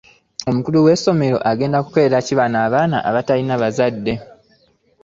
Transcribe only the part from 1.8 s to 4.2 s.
kukolera ki bano abaana abatalina bazadde.